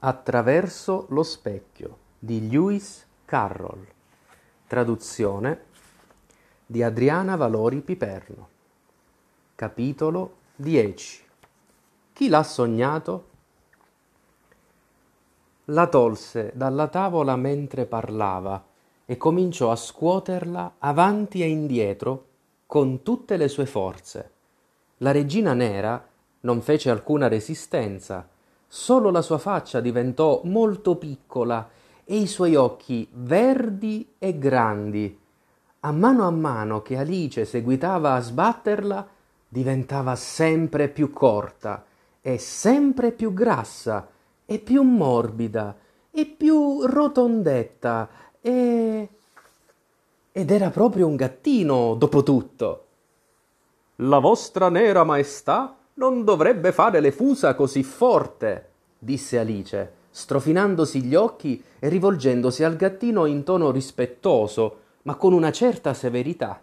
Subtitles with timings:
[0.00, 3.84] Attraverso lo specchio di Lewis Carroll.
[4.68, 5.64] Traduzione
[6.64, 8.48] di Adriana Valori Piperno.
[9.56, 11.24] Capitolo 10.
[12.12, 13.28] Chi l'ha sognato?
[15.64, 18.64] La tolse dalla tavola mentre parlava
[19.04, 22.26] e cominciò a scuoterla avanti e indietro
[22.66, 24.30] con tutte le sue forze.
[24.98, 26.06] La regina nera
[26.42, 28.36] non fece alcuna resistenza,
[28.68, 31.68] solo la sua faccia diventò molto piccola
[32.04, 35.18] e i suoi occhi verdi e grandi.
[35.80, 39.08] A mano a mano che Alice seguitava a sbatterla,
[39.48, 41.84] diventava sempre più corta
[42.20, 44.08] e sempre più grassa
[44.44, 45.76] e più morbida
[46.10, 48.08] e più rotondetta
[48.40, 49.08] e...
[50.32, 52.84] ed era proprio un gattino, dopo tutto.
[53.96, 61.14] La vostra nera maestà non dovrebbe fare le fusa così forte, disse Alice, strofinandosi gli
[61.14, 66.60] occhi e rivolgendosi al gattino in tono rispettoso, ma con una certa severità.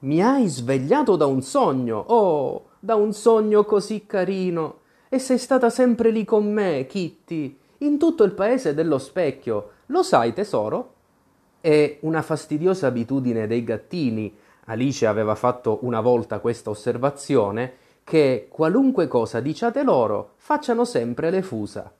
[0.00, 4.80] Mi hai svegliato da un sogno, oh, da un sogno così carino.
[5.08, 9.70] E sei stata sempre lì con me, Kitty, in tutto il paese dello specchio.
[9.86, 10.94] Lo sai, tesoro?
[11.60, 14.34] È una fastidiosa abitudine dei gattini
[14.68, 17.74] Alice aveva fatto una volta questa osservazione,
[18.06, 21.92] che qualunque cosa diciate loro, facciano sempre le fusa.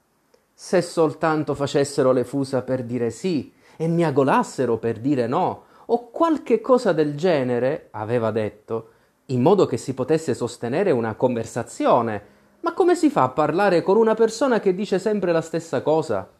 [0.55, 6.11] Se soltanto facessero le fusa per dire sì e mi agolassero per dire no, o
[6.11, 8.91] qualche cosa del genere, aveva detto,
[9.27, 12.23] in modo che si potesse sostenere una conversazione.
[12.61, 16.31] Ma come si fa a parlare con una persona che dice sempre la stessa cosa?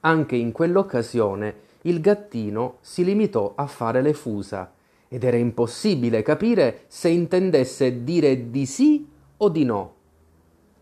[0.00, 4.72] Anche in quell'occasione il gattino si limitò a fare le fusa
[5.08, 9.94] ed era impossibile capire se intendesse dire di sì o di no.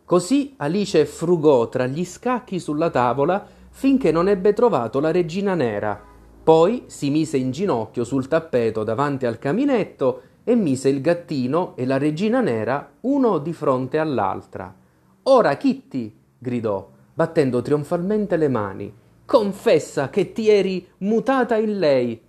[0.04, 6.00] Così Alice frugò tra gli scacchi sulla tavola finché non ebbe trovato la regina nera.
[6.42, 11.86] Poi si mise in ginocchio sul tappeto davanti al caminetto e mise il gattino e
[11.86, 14.74] la regina nera uno di fronte all'altra.
[15.22, 18.92] Ora, Kitty, gridò, battendo trionfalmente le mani,
[19.24, 22.20] confessa che ti eri mutata in lei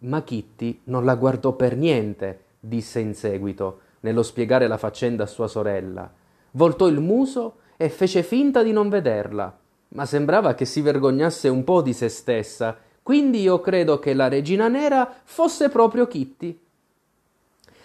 [0.00, 5.26] ma Kitty non la guardò per niente, disse in seguito, nello spiegare la faccenda a
[5.26, 6.10] sua sorella.
[6.52, 9.56] Voltò il muso e fece finta di non vederla,
[9.88, 14.28] ma sembrava che si vergognasse un po' di se stessa, quindi io credo che la
[14.28, 16.58] regina nera fosse proprio Kitty.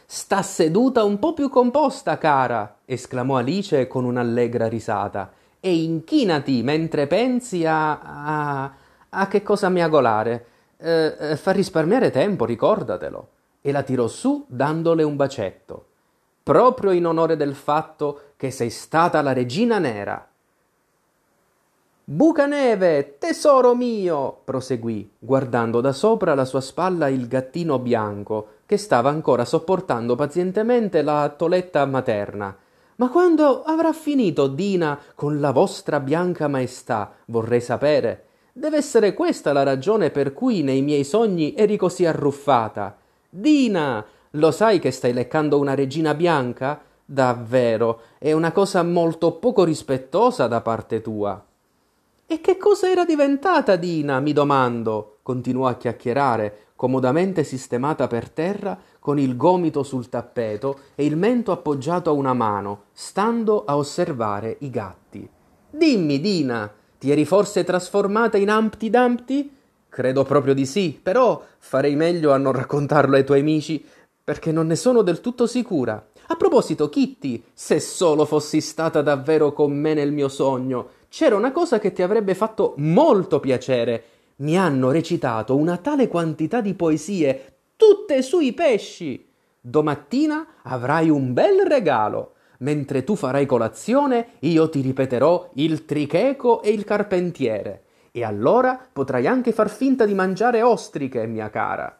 [0.05, 7.07] Sta seduta un po' più composta, cara, esclamò Alice con un'allegra risata, e inchinati mentre
[7.07, 7.99] pensi a.
[7.99, 8.73] a.
[9.09, 10.45] a che cosa miagolare
[10.81, 13.29] eh, eh, fa risparmiare tempo, ricordatelo.
[13.61, 15.85] E la tirò su dandole un bacetto,
[16.41, 20.27] proprio in onore del fatto che sei stata la regina nera.
[22.03, 29.09] Bucaneve, tesoro mio, proseguì, guardando da sopra la sua spalla il gattino bianco, che stava
[29.09, 32.57] ancora sopportando pazientemente la toletta materna.
[32.95, 38.25] Ma quando avrà finito Dina con la vostra bianca maestà, vorrei sapere.
[38.53, 42.97] Deve essere questa la ragione per cui nei miei sogni eri così arruffata.
[43.29, 46.81] Dina, lo sai che stai leccando una regina bianca?
[47.05, 51.43] Davvero, è una cosa molto poco rispettosa da parte tua.
[52.25, 58.77] E che cosa era diventata Dina, mi domando, continuò a chiacchierare, comodamente sistemata per terra,
[58.99, 64.57] con il gomito sul tappeto e il mento appoggiato a una mano, stando a osservare
[64.59, 65.29] i gatti.
[65.69, 69.51] Dimmi, Dina, ti eri forse trasformata in Humpty Dumpty?
[69.89, 73.83] Credo proprio di sì, però farei meglio a non raccontarlo ai tuoi amici,
[74.23, 76.09] perché non ne sono del tutto sicura.
[76.27, 81.51] A proposito, Kitty, se solo fossi stata davvero con me nel mio sogno, c'era una
[81.51, 84.03] cosa che ti avrebbe fatto molto piacere.
[84.35, 89.27] Mi hanno recitato una tale quantità di poesie, tutte sui pesci.
[89.59, 96.71] Domattina avrai un bel regalo mentre tu farai colazione, io ti ripeterò il tricheco e
[96.71, 97.83] il carpentiere.
[98.11, 101.97] E allora potrai anche far finta di mangiare ostriche, mia cara.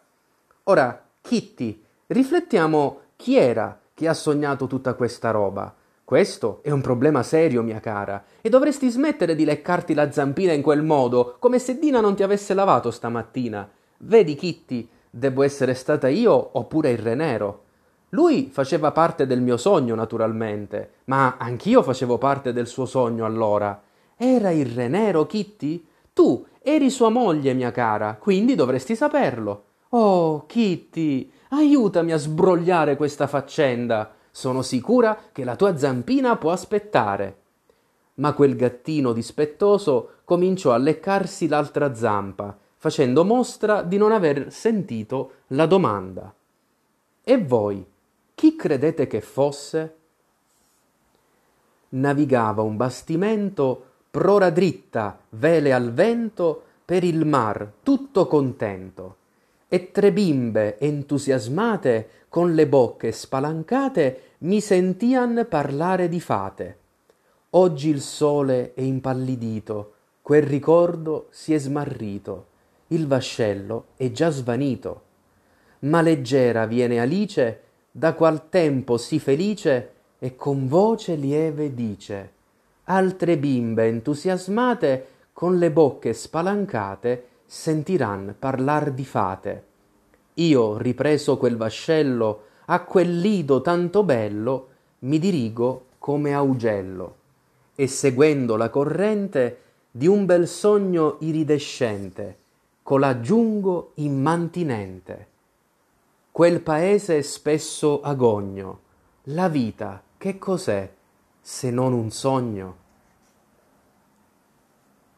[0.64, 5.74] Ora, Kitty, riflettiamo chi era che ha sognato tutta questa roba.
[6.04, 10.60] Questo è un problema serio, mia cara, e dovresti smettere di leccarti la zampina in
[10.60, 13.68] quel modo, come se Dina non ti avesse lavato stamattina.
[13.98, 17.62] Vedi, Kitty, devo essere stata io oppure il re nero.
[18.14, 23.82] Lui faceva parte del mio sogno, naturalmente, ma anch'io facevo parte del suo sogno allora.
[24.16, 25.86] Era il re nero, Kitty?
[26.12, 29.64] Tu eri sua moglie, mia cara, quindi dovresti saperlo.
[29.90, 34.12] Oh, Kitty, aiutami a sbrogliare questa faccenda.
[34.30, 37.36] Sono sicura che la tua zampina può aspettare.
[38.14, 45.32] ma quel gattino dispettoso cominciò a leccarsi l'altra zampa, facendo mostra di non aver sentito
[45.48, 46.34] la domanda.
[47.24, 47.84] E voi,
[48.62, 49.94] credete che fosse?
[51.88, 59.16] Navigava un bastimento prora dritta, vele al vento, per il mar, tutto contento.
[59.66, 66.78] E tre bimbe entusiasmate, con le bocche spalancate, mi sentian parlare di fate.
[67.50, 72.46] Oggi il sole è impallidito, quel ricordo si è smarrito,
[72.88, 75.02] il vascello è già svanito.
[75.80, 82.32] Ma leggera viene Alice, da qual tempo sì felice, e con voce lieve dice.
[82.84, 89.64] Altre bimbe entusiasmate con le bocche spalancate sentiran parlar di fate.
[90.34, 94.68] Io ripreso quel vascello a quel lido tanto bello
[95.00, 97.16] mi dirigo come augello.
[97.74, 99.58] E seguendo la corrente
[99.90, 102.38] di un bel sogno iridescente
[102.82, 105.26] colà giungo immantinente
[106.32, 108.80] quel paese è spesso agogno
[109.24, 110.90] la vita che cos'è
[111.38, 112.76] se non un sogno?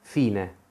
[0.01, 0.64] Fine.